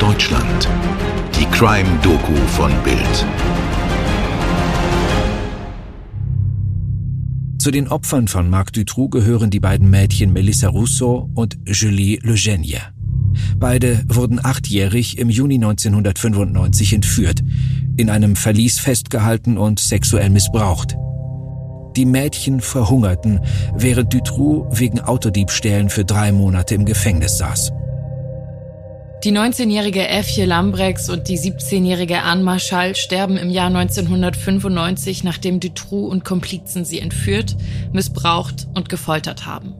Deutschland. 0.00 0.66
Die 1.38 1.44
Crime-Doku 1.44 2.34
von 2.56 2.72
Bild. 2.82 3.26
Zu 7.58 7.70
den 7.70 7.86
Opfern 7.86 8.26
von 8.26 8.48
Marc 8.48 8.72
Dutroux 8.72 9.10
gehören 9.10 9.50
die 9.50 9.60
beiden 9.60 9.90
Mädchen 9.90 10.32
Melissa 10.32 10.68
Rousseau 10.68 11.28
und 11.34 11.58
Julie 11.66 12.18
Legenie. 12.22 12.78
Beide 13.58 14.02
wurden 14.08 14.42
achtjährig 14.42 15.18
im 15.18 15.28
Juni 15.28 15.56
1995 15.56 16.94
entführt, 16.94 17.42
in 17.98 18.08
einem 18.08 18.36
Verlies 18.36 18.78
festgehalten 18.78 19.58
und 19.58 19.80
sexuell 19.80 20.30
missbraucht. 20.30 20.96
Die 21.94 22.06
Mädchen 22.06 22.62
verhungerten, 22.62 23.40
während 23.74 24.14
Dutroux 24.14 24.66
wegen 24.72 25.00
Autodiebstählen 25.00 25.90
für 25.90 26.06
drei 26.06 26.32
Monate 26.32 26.74
im 26.74 26.86
Gefängnis 26.86 27.36
saß. 27.36 27.72
Die 29.22 29.32
19-jährige 29.32 30.08
Effie 30.08 30.46
Lambrex 30.46 31.10
und 31.10 31.28
die 31.28 31.38
17-jährige 31.38 32.22
Anne 32.22 32.42
Marschall 32.42 32.96
sterben 32.96 33.36
im 33.36 33.50
Jahr 33.50 33.66
1995, 33.66 35.24
nachdem 35.24 35.60
Dutroux 35.60 36.06
und 36.06 36.24
Komplizen 36.24 36.86
sie 36.86 37.00
entführt, 37.00 37.54
missbraucht 37.92 38.68
und 38.74 38.88
gefoltert 38.88 39.44
haben. 39.44 39.74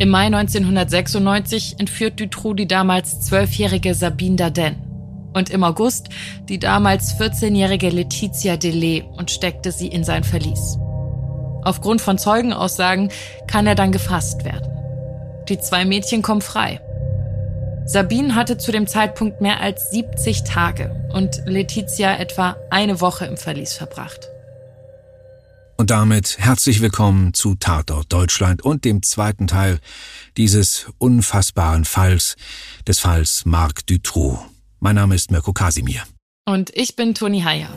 Im 0.00 0.08
Mai 0.08 0.26
1996 0.26 1.76
entführt 1.78 2.18
Dutroux 2.18 2.54
die 2.54 2.66
damals 2.66 3.20
zwölfjährige 3.20 3.94
Sabine 3.94 4.34
Dardenne 4.34 4.78
und 5.32 5.50
im 5.50 5.62
August 5.62 6.08
die 6.48 6.58
damals 6.58 7.20
14-jährige 7.20 7.90
Letizia 7.90 8.56
Delay 8.56 9.04
und 9.16 9.30
steckte 9.30 9.70
sie 9.70 9.86
in 9.86 10.02
sein 10.02 10.24
Verlies. 10.24 10.76
Aufgrund 11.62 12.00
von 12.00 12.18
Zeugenaussagen 12.18 13.10
kann 13.46 13.68
er 13.68 13.76
dann 13.76 13.92
gefasst 13.92 14.44
werden. 14.44 14.72
Die 15.48 15.60
zwei 15.60 15.84
Mädchen 15.84 16.22
kommen 16.22 16.40
frei. 16.40 16.80
Sabine 17.86 18.34
hatte 18.34 18.58
zu 18.58 18.72
dem 18.72 18.86
Zeitpunkt 18.86 19.40
mehr 19.40 19.60
als 19.60 19.90
70 19.90 20.44
Tage 20.44 20.94
und 21.12 21.42
Letizia 21.46 22.16
etwa 22.16 22.56
eine 22.70 23.00
Woche 23.00 23.26
im 23.26 23.36
Verlies 23.36 23.72
verbracht. 23.72 24.28
Und 25.76 25.90
damit 25.90 26.36
herzlich 26.38 26.82
willkommen 26.82 27.32
zu 27.32 27.54
Tatort 27.54 28.12
Deutschland 28.12 28.62
und 28.62 28.84
dem 28.84 29.02
zweiten 29.02 29.46
Teil 29.46 29.80
dieses 30.36 30.86
unfassbaren 30.98 31.84
Falls, 31.84 32.36
des 32.86 33.00
Falls 33.00 33.44
Marc 33.46 33.86
Dutroux. 33.86 34.38
Mein 34.78 34.96
Name 34.96 35.14
ist 35.14 35.30
Mirko 35.30 35.52
Kasimir. 35.52 36.02
Und 36.46 36.70
ich 36.74 36.96
bin 36.96 37.14
Toni 37.14 37.40
Heyer. 37.40 37.70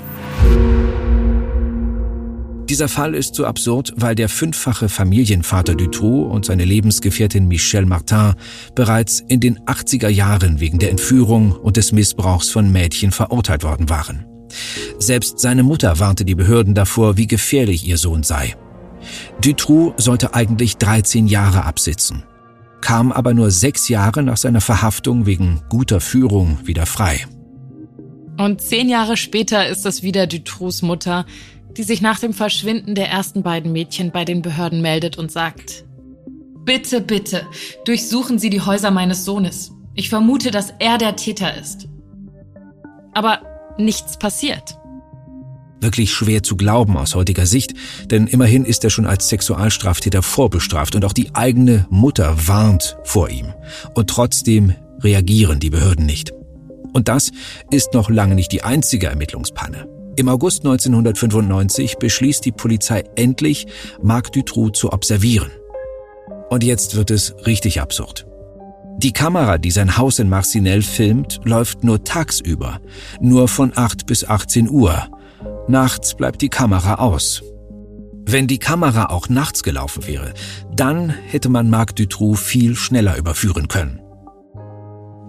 Dieser 2.73 2.89
Fall 2.89 3.13
ist 3.13 3.35
so 3.35 3.45
absurd, 3.45 3.93
weil 3.97 4.15
der 4.15 4.27
fünffache 4.27 4.89
Familienvater 4.89 5.75
Dutroux 5.75 6.23
und 6.23 6.45
seine 6.45 6.65
Lebensgefährtin 6.65 7.47
Michelle 7.47 7.85
Martin 7.85 8.33
bereits 8.73 9.19
in 9.27 9.39
den 9.39 9.59
80er 9.59 10.07
Jahren 10.07 10.59
wegen 10.59 10.79
der 10.79 10.89
Entführung 10.89 11.51
und 11.51 11.77
des 11.77 11.91
Missbrauchs 11.91 12.49
von 12.49 12.71
Mädchen 12.71 13.11
verurteilt 13.11 13.63
worden 13.63 13.89
waren. 13.89 14.25
Selbst 14.97 15.37
seine 15.37 15.61
Mutter 15.61 15.99
warnte 15.99 16.25
die 16.25 16.33
Behörden 16.33 16.73
davor, 16.73 17.15
wie 17.15 17.27
gefährlich 17.27 17.87
ihr 17.87 17.99
Sohn 17.99 18.23
sei. 18.23 18.55
Dutroux 19.39 19.93
sollte 19.97 20.33
eigentlich 20.33 20.77
13 20.77 21.27
Jahre 21.27 21.65
absitzen, 21.65 22.23
kam 22.81 23.11
aber 23.11 23.35
nur 23.35 23.51
sechs 23.51 23.87
Jahre 23.87 24.23
nach 24.23 24.37
seiner 24.37 24.61
Verhaftung 24.61 25.27
wegen 25.27 25.61
guter 25.69 26.01
Führung 26.01 26.57
wieder 26.63 26.87
frei. 26.87 27.23
Und 28.35 28.63
zehn 28.63 28.89
Jahre 28.89 29.15
später 29.15 29.67
ist 29.67 29.85
es 29.85 30.01
wieder 30.01 30.25
Dutroux 30.25 30.81
Mutter, 30.81 31.27
die 31.77 31.83
sich 31.83 32.01
nach 32.01 32.19
dem 32.19 32.33
Verschwinden 32.33 32.95
der 32.95 33.09
ersten 33.09 33.43
beiden 33.43 33.71
Mädchen 33.71 34.11
bei 34.11 34.25
den 34.25 34.41
Behörden 34.41 34.81
meldet 34.81 35.17
und 35.17 35.31
sagt, 35.31 35.85
Bitte, 36.65 37.01
bitte, 37.01 37.45
durchsuchen 37.83 38.39
Sie 38.39 38.49
die 38.49 38.61
Häuser 38.61 38.89
meines 38.89 39.25
Sohnes. 39.25 39.73
Ich 39.95 40.09
vermute, 40.09 40.49
dass 40.49 40.73
er 40.79 40.97
der 40.97 41.15
Täter 41.15 41.57
ist. 41.57 41.89
Aber 43.13 43.41
nichts 43.77 44.17
passiert. 44.17 44.77
Wirklich 45.81 46.13
schwer 46.13 46.41
zu 46.41 46.55
glauben 46.55 46.95
aus 46.95 47.15
heutiger 47.15 47.45
Sicht, 47.45 47.73
denn 48.09 48.27
immerhin 48.27 48.63
ist 48.63 48.85
er 48.85 48.89
schon 48.89 49.05
als 49.05 49.27
Sexualstraftäter 49.27 50.21
vorbestraft 50.21 50.95
und 50.95 51.03
auch 51.03 51.11
die 51.11 51.35
eigene 51.35 51.85
Mutter 51.89 52.47
warnt 52.47 52.95
vor 53.03 53.29
ihm. 53.29 53.53
Und 53.93 54.09
trotzdem 54.09 54.73
reagieren 55.01 55.59
die 55.59 55.69
Behörden 55.69 56.05
nicht. 56.05 56.31
Und 56.93 57.09
das 57.09 57.31
ist 57.69 57.93
noch 57.93 58.09
lange 58.09 58.35
nicht 58.35 58.53
die 58.53 58.63
einzige 58.63 59.07
Ermittlungspanne. 59.07 59.92
Im 60.15 60.29
August 60.29 60.59
1995 60.59 61.97
beschließt 61.97 62.45
die 62.45 62.51
Polizei 62.51 63.03
endlich, 63.15 63.65
Marc 64.01 64.31
Dutroux 64.31 64.69
zu 64.69 64.93
observieren. 64.93 65.49
Und 66.49 66.63
jetzt 66.63 66.95
wird 66.95 67.09
es 67.09 67.33
richtig 67.47 67.81
absurd. 67.81 68.27
Die 68.97 69.11
Kamera, 69.11 69.57
die 69.57 69.71
sein 69.71 69.97
Haus 69.97 70.19
in 70.19 70.29
Marcinelle 70.29 70.83
filmt, 70.83 71.41
läuft 71.45 71.83
nur 71.83 72.03
tagsüber, 72.03 72.79
nur 73.19 73.47
von 73.47 73.73
8 73.75 74.05
bis 74.05 74.23
18 74.23 74.69
Uhr. 74.69 75.09
Nachts 75.67 76.13
bleibt 76.13 76.43
die 76.43 76.49
Kamera 76.49 76.95
aus. 76.95 77.41
Wenn 78.25 78.47
die 78.47 78.59
Kamera 78.59 79.07
auch 79.07 79.29
nachts 79.29 79.63
gelaufen 79.63 80.05
wäre, 80.05 80.33
dann 80.71 81.09
hätte 81.09 81.49
man 81.49 81.71
Marc 81.71 81.95
Dutroux 81.95 82.35
viel 82.35 82.75
schneller 82.75 83.17
überführen 83.17 83.67
können. 83.67 83.99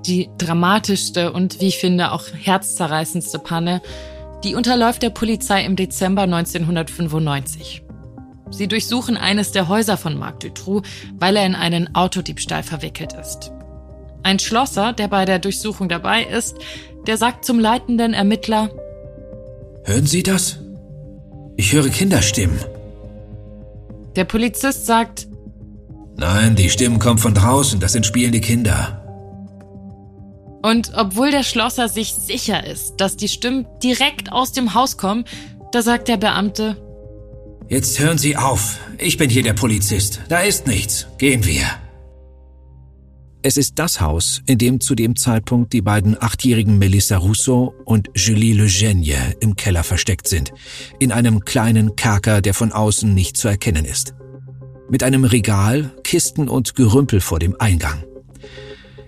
Die 0.07 0.29
dramatischste 0.37 1.33
und 1.33 1.61
wie 1.61 1.69
ich 1.69 1.79
finde 1.79 2.13
auch 2.13 2.25
herzzerreißendste 2.35 3.39
Panne 3.39 3.81
die 4.45 4.55
unterläuft 4.55 5.03
der 5.03 5.11
Polizei 5.11 5.65
im 5.65 5.75
Dezember 5.75 6.23
1995. 6.23 7.83
Sie 8.51 8.69
durchsuchen 8.69 9.17
eines 9.17 9.53
der 9.53 9.69
Häuser 9.69 9.97
von 9.97 10.17
Marc 10.17 10.41
Dutroux, 10.41 10.83
weil 11.19 11.37
er 11.37 11.47
in 11.47 11.55
einen 11.55 11.95
Autodiebstahl 11.95 12.63
verwickelt 12.63 13.15
ist. 13.15 13.51
Ein 14.23 14.39
Schlosser, 14.39 14.93
der 14.93 15.09
bei 15.09 15.25
der 15.25 15.39
Durchsuchung 15.39 15.89
dabei 15.89 16.25
ist, 16.25 16.57
der 17.07 17.17
sagt 17.17 17.45
zum 17.45 17.59
leitenden 17.59 18.15
Ermittler, 18.15 18.71
Hören 19.85 20.07
Sie 20.07 20.23
das? 20.23 20.61
Ich 21.57 21.73
höre 21.73 21.89
Kinderstimmen. 21.89 22.59
Der 24.17 24.25
Polizist 24.25 24.87
sagt, 24.87 25.27
Nein, 26.17 26.55
die 26.55 26.71
Stimmen 26.71 27.01
kommen 27.01 27.19
von 27.19 27.35
draußen, 27.35 27.81
das 27.81 27.93
sind 27.93 28.07
spielende 28.07 28.41
Kinder. 28.41 29.04
Und 30.65 30.93
obwohl 30.95 31.31
der 31.31 31.43
Schlosser 31.43 31.91
sich 31.91 32.15
sicher 32.15 32.67
ist, 32.67 32.95
dass 32.97 33.19
die 33.19 33.29
Stimmen 33.29 33.67
direkt 33.83 34.33
aus 34.33 34.53
dem 34.53 34.73
Haus 34.73 34.97
kommen, 34.97 35.27
da 35.73 35.83
sagt 35.83 36.09
der 36.09 36.17
Beamte, 36.17 36.79
Jetzt 37.69 37.99
hören 37.99 38.17
Sie 38.17 38.35
auf. 38.35 38.79
Ich 38.97 39.19
bin 39.19 39.29
hier 39.29 39.43
der 39.43 39.53
Polizist. 39.53 40.21
Da 40.31 40.41
ist 40.41 40.67
nichts. 40.67 41.07
Gehen 41.19 41.45
wir. 41.45 41.67
Es 43.43 43.59
ist 43.59 43.79
das 43.79 44.01
Haus, 44.01 44.41
in 44.47 44.57
dem 44.57 44.81
zu 44.81 44.95
dem 44.95 45.17
Zeitpunkt 45.17 45.75
die 45.75 45.83
beiden 45.83 46.17
achtjährigen 46.19 46.79
Melissa 46.79 47.19
Rousseau 47.19 47.75
und 47.85 48.09
Julie 48.15 48.55
Legenie 48.55 49.35
im 49.41 49.57
Keller 49.57 49.83
versteckt 49.83 50.29
sind, 50.29 50.55
in 50.99 51.13
einem 51.13 51.45
kleinen 51.45 51.95
Kerker, 51.95 52.41
der 52.41 52.55
von 52.55 52.73
außen 52.73 53.13
nicht 53.13 53.37
zu 53.37 53.49
erkennen 53.49 53.85
ist. 53.85 54.15
Mit 54.89 55.03
einem 55.03 55.25
Regal, 55.25 55.93
Kisten 56.05 56.49
und 56.49 56.75
Gerümpel 56.75 57.21
vor 57.21 57.39
dem 57.39 57.55
Eingang. 57.61 58.03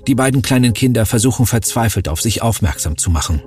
Die 0.07 0.15
beiden 0.15 0.43
kleinen 0.43 0.73
Kinder 0.73 1.05
versuchen 1.05 1.47
verzweifelt 1.47 2.09
auf 2.09 2.21
sich 2.21 2.43
aufmerksam 2.43 2.97
zu 2.97 3.11
machen. 3.11 3.43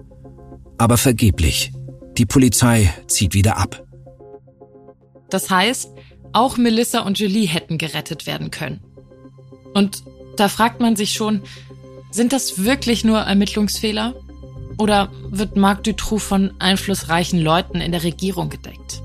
Aber 0.77 0.97
vergeblich. 0.97 1.71
Die 2.17 2.25
Polizei 2.25 2.93
zieht 3.07 3.33
wieder 3.33 3.57
ab. 3.57 3.85
Das 5.29 5.49
heißt, 5.49 5.89
auch 6.33 6.57
Melissa 6.57 7.01
und 7.01 7.17
Julie 7.19 7.47
hätten 7.47 7.77
gerettet 7.77 8.27
werden 8.27 8.51
können. 8.51 8.81
Und 9.73 10.03
da 10.35 10.49
fragt 10.49 10.81
man 10.81 10.95
sich 10.95 11.13
schon, 11.13 11.41
sind 12.11 12.33
das 12.33 12.63
wirklich 12.63 13.03
nur 13.03 13.19
Ermittlungsfehler? 13.19 14.15
Oder 14.77 15.11
wird 15.29 15.55
Marc 15.55 15.83
Dutroux 15.83 16.19
von 16.19 16.53
einflussreichen 16.59 17.39
Leuten 17.39 17.81
in 17.81 17.91
der 17.91 18.03
Regierung 18.03 18.49
gedeckt? 18.49 19.01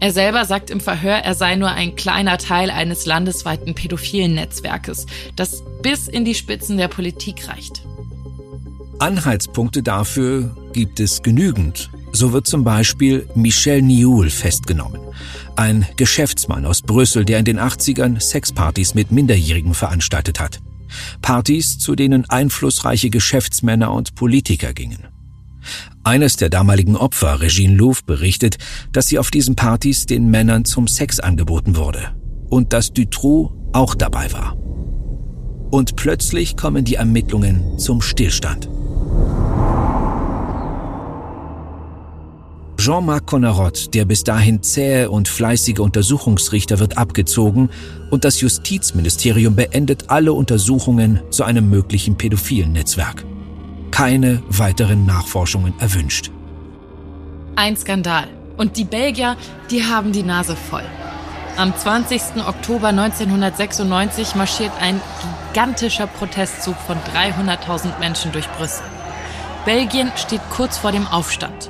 Er 0.00 0.12
selber 0.12 0.44
sagt 0.44 0.70
im 0.70 0.80
Verhör, 0.80 1.16
er 1.16 1.34
sei 1.34 1.56
nur 1.56 1.70
ein 1.70 1.96
kleiner 1.96 2.38
Teil 2.38 2.70
eines 2.70 3.04
landesweiten 3.04 3.74
pädophilen 3.74 4.34
Netzwerkes, 4.34 5.06
das 5.34 5.62
bis 5.82 6.06
in 6.06 6.24
die 6.24 6.34
Spitzen 6.34 6.76
der 6.76 6.88
Politik 6.88 7.48
reicht. 7.48 7.82
Anhaltspunkte 9.00 9.82
dafür 9.82 10.56
gibt 10.72 11.00
es 11.00 11.22
genügend. 11.22 11.90
So 12.12 12.32
wird 12.32 12.46
zum 12.46 12.64
Beispiel 12.64 13.28
Michel 13.34 13.82
Nioul 13.82 14.30
festgenommen, 14.30 15.00
ein 15.56 15.86
Geschäftsmann 15.96 16.64
aus 16.64 16.82
Brüssel, 16.82 17.24
der 17.24 17.38
in 17.38 17.44
den 17.44 17.60
80ern 17.60 18.20
Sexpartys 18.20 18.94
mit 18.94 19.12
Minderjährigen 19.12 19.74
veranstaltet 19.74 20.40
hat. 20.40 20.60
Partys, 21.22 21.78
zu 21.78 21.94
denen 21.94 22.28
einflussreiche 22.30 23.10
Geschäftsmänner 23.10 23.92
und 23.92 24.14
Politiker 24.14 24.72
gingen. 24.72 25.06
Eines 26.04 26.36
der 26.36 26.48
damaligen 26.48 26.96
Opfer, 26.96 27.40
Regine 27.40 27.74
Louvre, 27.74 28.02
berichtet, 28.06 28.58
dass 28.92 29.06
sie 29.06 29.18
auf 29.18 29.30
diesen 29.30 29.56
Partys 29.56 30.06
den 30.06 30.30
Männern 30.30 30.64
zum 30.64 30.88
Sex 30.88 31.20
angeboten 31.20 31.76
wurde 31.76 32.14
und 32.48 32.72
dass 32.72 32.92
Dutroux 32.92 33.52
auch 33.72 33.94
dabei 33.94 34.32
war. 34.32 34.56
Und 35.70 35.96
plötzlich 35.96 36.56
kommen 36.56 36.84
die 36.84 36.94
Ermittlungen 36.94 37.78
zum 37.78 38.00
Stillstand. 38.00 38.68
Jean-Marc 42.78 43.26
Connerot, 43.26 43.92
der 43.92 44.06
bis 44.06 44.24
dahin 44.24 44.62
zähe 44.62 45.10
und 45.10 45.28
fleißige 45.28 45.80
Untersuchungsrichter, 45.80 46.78
wird 46.78 46.96
abgezogen 46.96 47.68
und 48.10 48.24
das 48.24 48.40
Justizministerium 48.40 49.56
beendet 49.56 50.04
alle 50.08 50.32
Untersuchungen 50.32 51.20
zu 51.30 51.44
einem 51.44 51.68
möglichen 51.68 52.16
pädophilen 52.16 52.72
Netzwerk. 52.72 53.26
Keine 53.98 54.44
weiteren 54.48 55.06
Nachforschungen 55.06 55.74
erwünscht. 55.80 56.30
Ein 57.56 57.76
Skandal. 57.76 58.28
Und 58.56 58.76
die 58.76 58.84
Belgier, 58.84 59.36
die 59.72 59.86
haben 59.86 60.12
die 60.12 60.22
Nase 60.22 60.54
voll. 60.54 60.84
Am 61.56 61.76
20. 61.76 62.46
Oktober 62.46 62.90
1996 62.90 64.36
marschiert 64.36 64.70
ein 64.80 65.00
gigantischer 65.50 66.06
Protestzug 66.06 66.76
von 66.76 66.96
300.000 67.12 67.98
Menschen 67.98 68.30
durch 68.30 68.48
Brüssel. 68.50 68.84
Belgien 69.64 70.12
steht 70.14 70.42
kurz 70.48 70.78
vor 70.78 70.92
dem 70.92 71.08
Aufstand. 71.08 71.68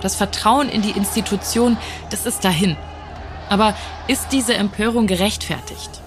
Das 0.00 0.14
Vertrauen 0.14 0.68
in 0.68 0.80
die 0.80 0.92
Institution, 0.92 1.76
das 2.10 2.24
ist 2.24 2.44
dahin. 2.44 2.76
Aber 3.48 3.74
ist 4.06 4.28
diese 4.30 4.54
Empörung 4.54 5.08
gerechtfertigt? 5.08 6.03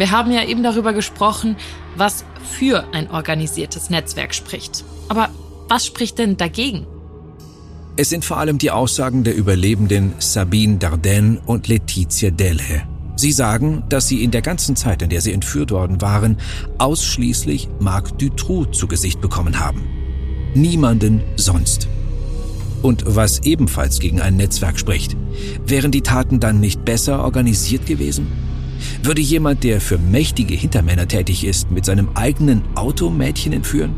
Wir 0.00 0.12
haben 0.12 0.32
ja 0.32 0.42
eben 0.44 0.62
darüber 0.62 0.94
gesprochen, 0.94 1.56
was 1.94 2.24
für 2.42 2.86
ein 2.94 3.10
organisiertes 3.10 3.90
Netzwerk 3.90 4.34
spricht. 4.34 4.82
Aber 5.10 5.28
was 5.68 5.84
spricht 5.84 6.18
denn 6.18 6.38
dagegen? 6.38 6.86
Es 7.98 8.08
sind 8.08 8.24
vor 8.24 8.38
allem 8.38 8.56
die 8.56 8.70
Aussagen 8.70 9.24
der 9.24 9.36
Überlebenden 9.36 10.14
Sabine 10.18 10.78
Dardenne 10.78 11.42
und 11.44 11.68
Laetitia 11.68 12.30
Delhe. 12.30 12.88
Sie 13.16 13.30
sagen, 13.30 13.82
dass 13.90 14.08
sie 14.08 14.24
in 14.24 14.30
der 14.30 14.40
ganzen 14.40 14.74
Zeit, 14.74 15.02
in 15.02 15.10
der 15.10 15.20
sie 15.20 15.34
entführt 15.34 15.70
worden 15.70 16.00
waren, 16.00 16.38
ausschließlich 16.78 17.68
Marc 17.78 18.18
Dutroux 18.18 18.64
zu 18.72 18.86
Gesicht 18.88 19.20
bekommen 19.20 19.60
haben. 19.60 19.86
Niemanden 20.54 21.22
sonst. 21.36 21.88
Und 22.80 23.04
was 23.06 23.40
ebenfalls 23.40 23.98
gegen 23.98 24.22
ein 24.22 24.38
Netzwerk 24.38 24.78
spricht, 24.78 25.14
wären 25.66 25.90
die 25.90 26.00
Taten 26.00 26.40
dann 26.40 26.58
nicht 26.58 26.86
besser 26.86 27.22
organisiert 27.22 27.84
gewesen? 27.84 28.49
Würde 29.02 29.20
jemand, 29.20 29.64
der 29.64 29.80
für 29.80 29.98
mächtige 29.98 30.54
Hintermänner 30.54 31.08
tätig 31.08 31.44
ist, 31.44 31.70
mit 31.70 31.84
seinem 31.84 32.10
eigenen 32.14 32.62
Auto 32.74 33.10
Mädchen 33.10 33.52
entführen? 33.52 33.94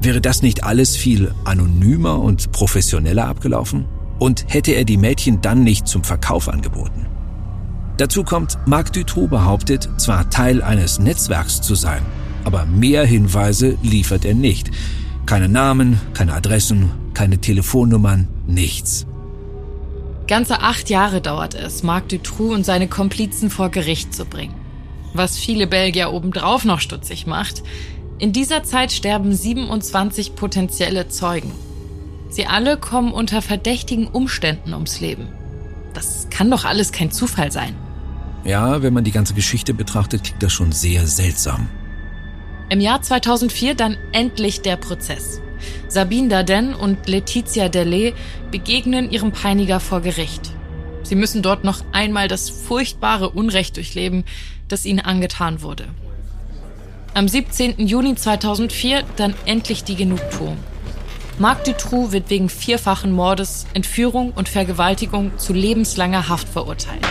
Wäre 0.00 0.20
das 0.20 0.42
nicht 0.42 0.64
alles 0.64 0.96
viel 0.96 1.32
anonymer 1.44 2.20
und 2.20 2.52
professioneller 2.52 3.26
abgelaufen? 3.26 3.86
Und 4.18 4.46
hätte 4.48 4.72
er 4.72 4.84
die 4.84 4.96
Mädchen 4.96 5.40
dann 5.42 5.62
nicht 5.62 5.86
zum 5.86 6.04
Verkauf 6.04 6.48
angeboten? 6.48 7.06
Dazu 7.98 8.24
kommt, 8.24 8.58
Marc 8.66 8.92
Dutroux 8.92 9.26
behauptet, 9.26 9.88
zwar 9.96 10.28
Teil 10.28 10.62
eines 10.62 10.98
Netzwerks 10.98 11.62
zu 11.62 11.74
sein, 11.74 12.02
aber 12.44 12.66
mehr 12.66 13.04
Hinweise 13.04 13.76
liefert 13.82 14.24
er 14.24 14.34
nicht. 14.34 14.70
Keine 15.24 15.48
Namen, 15.48 15.98
keine 16.12 16.34
Adressen, 16.34 16.90
keine 17.14 17.38
Telefonnummern, 17.38 18.28
nichts. 18.46 19.06
Ganze 20.26 20.60
acht 20.60 20.90
Jahre 20.90 21.20
dauert 21.20 21.54
es, 21.54 21.82
Marc 21.82 22.08
Dutroux 22.08 22.52
und 22.52 22.64
seine 22.64 22.88
Komplizen 22.88 23.48
vor 23.48 23.70
Gericht 23.70 24.12
zu 24.12 24.24
bringen. 24.24 24.54
Was 25.14 25.38
viele 25.38 25.66
Belgier 25.66 26.12
obendrauf 26.12 26.64
noch 26.64 26.80
stutzig 26.80 27.26
macht, 27.26 27.62
in 28.18 28.32
dieser 28.32 28.62
Zeit 28.64 28.92
sterben 28.92 29.32
27 29.34 30.34
potenzielle 30.34 31.08
Zeugen. 31.08 31.52
Sie 32.28 32.46
alle 32.46 32.76
kommen 32.76 33.12
unter 33.12 33.40
verdächtigen 33.40 34.08
Umständen 34.08 34.74
ums 34.74 35.00
Leben. 35.00 35.28
Das 35.94 36.28
kann 36.30 36.50
doch 36.50 36.64
alles 36.64 36.92
kein 36.92 37.10
Zufall 37.10 37.52
sein. 37.52 37.74
Ja, 38.44 38.82
wenn 38.82 38.94
man 38.94 39.04
die 39.04 39.12
ganze 39.12 39.34
Geschichte 39.34 39.74
betrachtet, 39.74 40.24
klingt 40.24 40.42
das 40.42 40.52
schon 40.52 40.72
sehr 40.72 41.06
seltsam. 41.06 41.68
Im 42.68 42.80
Jahr 42.80 43.00
2004 43.00 43.74
dann 43.74 43.96
endlich 44.12 44.60
der 44.60 44.76
Prozess. 44.76 45.40
Sabine 45.88 46.28
Dardenne 46.28 46.76
und 46.76 47.08
Laetitia 47.08 47.68
Delay 47.68 48.14
begegnen 48.50 49.10
ihrem 49.10 49.32
Peiniger 49.32 49.80
vor 49.80 50.00
Gericht. 50.00 50.52
Sie 51.02 51.14
müssen 51.14 51.42
dort 51.42 51.62
noch 51.64 51.84
einmal 51.92 52.28
das 52.28 52.50
furchtbare 52.50 53.30
Unrecht 53.30 53.76
durchleben, 53.76 54.24
das 54.68 54.84
ihnen 54.84 55.00
angetan 55.00 55.62
wurde. 55.62 55.86
Am 57.14 57.28
17. 57.28 57.86
Juni 57.86 58.14
2004 58.14 59.02
dann 59.16 59.34
endlich 59.46 59.84
die 59.84 59.96
Genugtuung. 59.96 60.58
Marc 61.38 61.64
Dutroux 61.64 62.12
wird 62.12 62.30
wegen 62.30 62.48
vierfachen 62.48 63.12
Mordes, 63.12 63.66
Entführung 63.74 64.32
und 64.32 64.48
Vergewaltigung 64.48 65.38
zu 65.38 65.52
lebenslanger 65.52 66.28
Haft 66.28 66.48
verurteilt. 66.48 67.06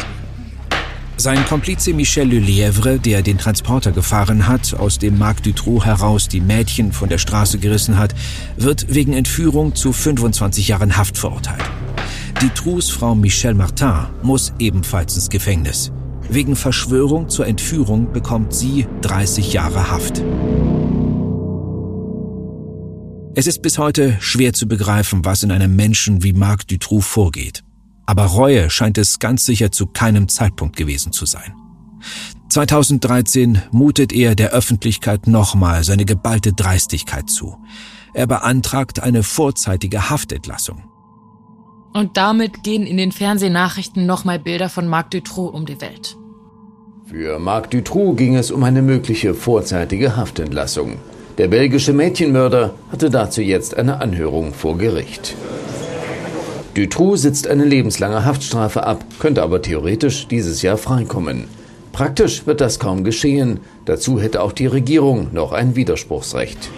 Sein 1.17 1.45
Komplize 1.45 1.93
Michel 1.93 2.27
Lelièvre, 2.27 2.99
der 2.99 3.21
den 3.21 3.37
Transporter 3.37 3.93
gefahren 3.93 4.47
hat, 4.47 4.73
aus 4.73 4.99
dem 4.99 5.17
Marc 5.17 5.41
Dutroux 5.43 5.83
heraus 5.83 6.27
die 6.27 6.41
Mädchen 6.41 6.91
von 6.91 7.07
der 7.07 7.19
Straße 7.19 7.57
gerissen 7.57 7.97
hat, 7.97 8.13
wird 8.57 8.93
wegen 8.93 9.13
Entführung 9.13 9.75
zu 9.75 9.93
25 9.93 10.67
Jahren 10.67 10.97
Haft 10.97 11.17
verurteilt. 11.17 11.63
Dutroux 12.41 12.81
Frau 12.91 13.15
Michelle 13.15 13.55
Martin 13.55 14.07
muss 14.23 14.53
ebenfalls 14.59 15.15
ins 15.15 15.29
Gefängnis. 15.29 15.91
Wegen 16.29 16.57
Verschwörung 16.57 17.29
zur 17.29 17.47
Entführung 17.47 18.11
bekommt 18.11 18.53
sie 18.53 18.85
30 19.01 19.53
Jahre 19.53 19.89
Haft. 19.89 20.21
Es 23.35 23.47
ist 23.47 23.61
bis 23.61 23.77
heute 23.77 24.17
schwer 24.19 24.53
zu 24.53 24.67
begreifen, 24.67 25.23
was 25.23 25.43
in 25.43 25.51
einem 25.51 25.75
Menschen 25.75 26.23
wie 26.23 26.33
Marc 26.33 26.67
Dutroux 26.67 27.01
vorgeht. 27.01 27.64
Aber 28.05 28.25
Reue 28.25 28.69
scheint 28.69 28.97
es 28.97 29.19
ganz 29.19 29.45
sicher 29.45 29.71
zu 29.71 29.87
keinem 29.87 30.27
Zeitpunkt 30.27 30.75
gewesen 30.75 31.11
zu 31.11 31.25
sein. 31.25 31.53
2013 32.49 33.61
mutet 33.71 34.13
er 34.13 34.35
der 34.35 34.51
Öffentlichkeit 34.51 35.27
nochmal 35.27 35.83
seine 35.83 36.05
geballte 36.05 36.53
Dreistigkeit 36.53 37.29
zu. 37.29 37.57
Er 38.13 38.27
beantragt 38.27 39.01
eine 39.01 39.23
vorzeitige 39.23 40.09
Haftentlassung. 40.09 40.83
Und 41.93 42.17
damit 42.17 42.63
gehen 42.63 42.85
in 42.85 42.97
den 42.97 43.11
Fernsehnachrichten 43.11 44.05
nochmal 44.05 44.37
Bilder 44.39 44.69
von 44.69 44.87
Marc 44.87 45.11
Dutroux 45.11 45.47
um 45.47 45.65
die 45.65 45.81
Welt. 45.81 46.17
Für 47.05 47.39
Marc 47.39 47.71
Dutroux 47.71 48.15
ging 48.15 48.35
es 48.35 48.51
um 48.51 48.63
eine 48.63 48.81
mögliche 48.81 49.33
vorzeitige 49.33 50.15
Haftentlassung. 50.15 50.97
Der 51.37 51.47
belgische 51.47 51.93
Mädchenmörder 51.93 52.73
hatte 52.91 53.09
dazu 53.09 53.41
jetzt 53.41 53.75
eine 53.77 54.01
Anhörung 54.01 54.53
vor 54.53 54.77
Gericht. 54.77 55.35
Dutroux 56.75 57.15
sitzt 57.15 57.47
eine 57.47 57.63
lebenslange 57.63 58.25
Haftstrafe 58.25 58.85
ab, 58.85 59.05
könnte 59.19 59.43
aber 59.43 59.61
theoretisch 59.61 60.27
dieses 60.27 60.61
Jahr 60.61 60.77
freikommen. 60.77 61.45
Praktisch 61.93 62.45
wird 62.45 62.59
das 62.59 62.79
kaum 62.79 63.05
geschehen. 63.05 63.61
Dazu 63.85 64.19
hätte 64.19 64.41
auch 64.41 64.51
die 64.51 64.67
Regierung 64.67 65.29
noch 65.31 65.53
ein 65.53 65.77
Widerspruchsrecht. 65.77 66.69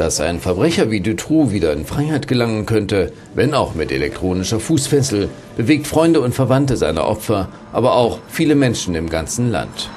Dass 0.00 0.18
ein 0.18 0.40
Verbrecher 0.40 0.90
wie 0.90 1.02
Dutroux 1.02 1.50
wieder 1.50 1.74
in 1.74 1.84
Freiheit 1.84 2.26
gelangen 2.26 2.64
könnte, 2.64 3.12
wenn 3.34 3.52
auch 3.52 3.74
mit 3.74 3.92
elektronischer 3.92 4.58
Fußfessel, 4.58 5.28
bewegt 5.58 5.86
Freunde 5.86 6.22
und 6.22 6.34
Verwandte 6.34 6.78
seiner 6.78 7.06
Opfer, 7.06 7.48
aber 7.70 7.96
auch 7.96 8.18
viele 8.26 8.54
Menschen 8.54 8.94
im 8.94 9.10
ganzen 9.10 9.50
Land. 9.50 9.90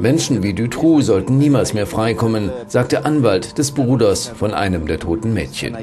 Menschen 0.00 0.44
wie 0.44 0.54
Dutroux 0.54 1.00
sollten 1.00 1.38
niemals 1.38 1.74
mehr 1.74 1.88
freikommen, 1.88 2.52
sagt 2.68 2.92
der 2.92 3.04
Anwalt 3.04 3.58
des 3.58 3.72
Bruders 3.72 4.28
von 4.28 4.54
einem 4.54 4.86
der 4.86 5.00
toten 5.00 5.34
Mädchen. 5.34 5.76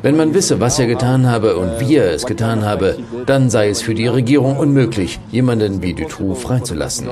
Wenn 0.00 0.16
man 0.16 0.32
wisse, 0.32 0.60
was 0.60 0.78
er 0.78 0.86
getan 0.86 1.28
habe 1.28 1.56
und 1.56 1.80
wie 1.80 1.96
er 1.96 2.12
es 2.12 2.24
getan 2.24 2.64
habe, 2.64 2.98
dann 3.26 3.50
sei 3.50 3.68
es 3.68 3.82
für 3.82 3.94
die 3.94 4.06
Regierung 4.06 4.58
unmöglich, 4.58 5.18
jemanden 5.32 5.82
wie 5.82 5.94
Dutroux 5.94 6.36
freizulassen. 6.36 7.08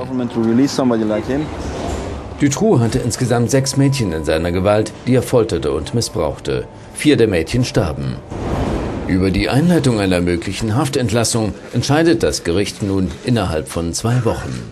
Dutroux 2.39 2.79
hatte 2.79 2.99
insgesamt 2.99 3.51
sechs 3.51 3.77
Mädchen 3.77 4.11
in 4.11 4.25
seiner 4.25 4.51
Gewalt, 4.51 4.91
die 5.07 5.15
er 5.15 5.21
folterte 5.21 5.71
und 5.71 5.93
missbrauchte. 5.93 6.67
Vier 6.93 7.17
der 7.17 7.27
Mädchen 7.27 7.63
starben. 7.63 8.17
Über 9.07 9.31
die 9.31 9.49
Einleitung 9.49 9.99
einer 9.99 10.21
möglichen 10.21 10.75
Haftentlassung 10.75 11.53
entscheidet 11.73 12.23
das 12.23 12.43
Gericht 12.43 12.83
nun 12.83 13.11
innerhalb 13.25 13.67
von 13.67 13.93
zwei 13.93 14.23
Wochen. 14.25 14.71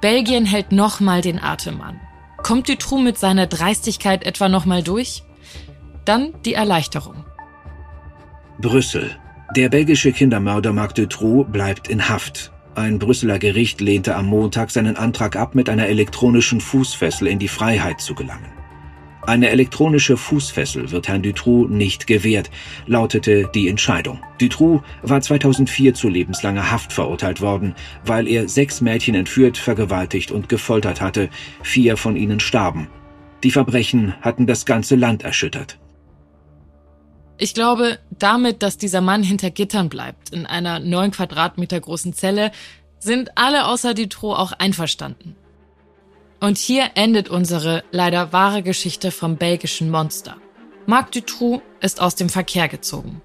Belgien 0.00 0.46
hält 0.46 0.70
nochmal 0.70 1.20
den 1.20 1.40
Atem 1.42 1.80
an. 1.80 2.00
Kommt 2.36 2.68
Dutroux 2.68 3.00
mit 3.00 3.18
seiner 3.18 3.46
Dreistigkeit 3.46 4.24
etwa 4.24 4.48
nochmal 4.48 4.82
durch? 4.82 5.24
Dann 6.04 6.32
die 6.44 6.54
Erleichterung. 6.54 7.24
Brüssel. 8.60 9.10
Der 9.56 9.68
belgische 9.68 10.12
Kindermörder 10.12 10.72
Marc 10.72 10.94
Dutroux 10.94 11.44
bleibt 11.44 11.88
in 11.88 12.08
Haft. 12.08 12.52
Ein 12.78 13.00
Brüsseler 13.00 13.40
Gericht 13.40 13.80
lehnte 13.80 14.14
am 14.14 14.26
Montag 14.26 14.70
seinen 14.70 14.96
Antrag 14.96 15.34
ab, 15.34 15.56
mit 15.56 15.68
einer 15.68 15.88
elektronischen 15.88 16.60
Fußfessel 16.60 17.26
in 17.26 17.40
die 17.40 17.48
Freiheit 17.48 18.00
zu 18.00 18.14
gelangen. 18.14 18.52
Eine 19.26 19.50
elektronische 19.50 20.16
Fußfessel 20.16 20.92
wird 20.92 21.08
Herrn 21.08 21.24
Dutroux 21.24 21.66
nicht 21.66 22.06
gewährt, 22.06 22.52
lautete 22.86 23.50
die 23.52 23.66
Entscheidung. 23.66 24.20
Dutroux 24.40 24.80
war 25.02 25.20
2004 25.20 25.94
zu 25.94 26.08
lebenslanger 26.08 26.70
Haft 26.70 26.92
verurteilt 26.92 27.40
worden, 27.40 27.74
weil 28.06 28.28
er 28.28 28.48
sechs 28.48 28.80
Mädchen 28.80 29.16
entführt, 29.16 29.58
vergewaltigt 29.58 30.30
und 30.30 30.48
gefoltert 30.48 31.00
hatte. 31.00 31.30
Vier 31.64 31.96
von 31.96 32.14
ihnen 32.14 32.38
starben. 32.38 32.86
Die 33.42 33.50
Verbrechen 33.50 34.14
hatten 34.20 34.46
das 34.46 34.66
ganze 34.66 34.94
Land 34.94 35.24
erschüttert. 35.24 35.80
Ich 37.40 37.54
glaube, 37.54 38.00
damit, 38.10 38.64
dass 38.64 38.78
dieser 38.78 39.00
Mann 39.00 39.22
hinter 39.22 39.50
Gittern 39.50 39.88
bleibt, 39.88 40.30
in 40.30 40.44
einer 40.44 40.80
neun 40.80 41.12
Quadratmeter 41.12 41.80
großen 41.80 42.12
Zelle, 42.12 42.50
sind 42.98 43.30
alle 43.36 43.66
außer 43.66 43.94
Dutroux 43.94 44.32
auch 44.32 44.50
einverstanden. 44.52 45.36
Und 46.40 46.58
hier 46.58 46.90
endet 46.96 47.28
unsere 47.28 47.84
leider 47.92 48.32
wahre 48.32 48.64
Geschichte 48.64 49.12
vom 49.12 49.36
belgischen 49.36 49.88
Monster. 49.88 50.36
Marc 50.86 51.12
Dutroux 51.12 51.62
ist 51.80 52.00
aus 52.00 52.16
dem 52.16 52.28
Verkehr 52.28 52.66
gezogen. 52.66 53.22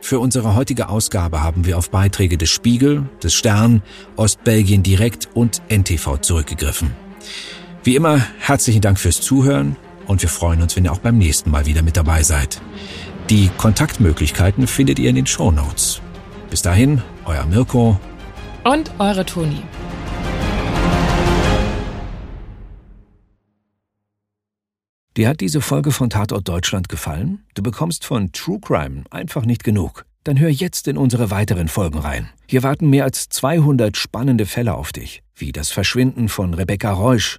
Für 0.00 0.18
unsere 0.18 0.54
heutige 0.54 0.88
Ausgabe 0.88 1.42
haben 1.42 1.66
wir 1.66 1.76
auf 1.76 1.90
Beiträge 1.90 2.38
des 2.38 2.50
Spiegel, 2.50 3.08
des 3.22 3.34
Stern, 3.34 3.82
Ostbelgien 4.16 4.82
direkt 4.82 5.28
und 5.34 5.60
NTV 5.68 6.18
zurückgegriffen. 6.18 6.90
Wie 7.82 7.96
immer, 7.96 8.18
herzlichen 8.38 8.80
Dank 8.80 8.98
fürs 8.98 9.20
Zuhören 9.20 9.76
und 10.06 10.22
wir 10.22 10.28
freuen 10.28 10.62
uns, 10.62 10.76
wenn 10.76 10.84
ihr 10.84 10.92
auch 10.92 10.98
beim 10.98 11.18
nächsten 11.18 11.50
Mal 11.50 11.66
wieder 11.66 11.82
mit 11.82 11.96
dabei 11.96 12.22
seid. 12.22 12.60
Die 13.30 13.50
Kontaktmöglichkeiten 13.56 14.66
findet 14.66 14.98
ihr 14.98 15.10
in 15.10 15.16
den 15.16 15.26
Show 15.26 15.50
Notes. 15.50 16.00
Bis 16.50 16.62
dahin, 16.62 17.02
euer 17.24 17.46
Mirko 17.46 17.98
und 18.64 18.90
eure 18.98 19.24
Toni. 19.24 19.62
Dir 25.16 25.28
hat 25.28 25.40
diese 25.40 25.60
Folge 25.60 25.92
von 25.92 26.10
Tatort 26.10 26.48
Deutschland 26.48 26.88
gefallen? 26.88 27.44
Du 27.54 27.62
bekommst 27.62 28.04
von 28.04 28.32
True 28.32 28.58
Crime 28.60 29.04
einfach 29.10 29.44
nicht 29.44 29.62
genug. 29.62 30.04
Dann 30.24 30.40
hör 30.40 30.48
jetzt 30.48 30.88
in 30.88 30.96
unsere 30.96 31.30
weiteren 31.30 31.68
Folgen 31.68 31.98
rein. 31.98 32.30
Hier 32.48 32.64
warten 32.64 32.90
mehr 32.90 33.04
als 33.04 33.28
200 33.28 33.96
spannende 33.96 34.44
Fälle 34.44 34.74
auf 34.74 34.90
dich, 34.90 35.22
wie 35.36 35.52
das 35.52 35.70
Verschwinden 35.70 36.28
von 36.28 36.52
Rebecca 36.52 36.90
Reusch, 36.90 37.38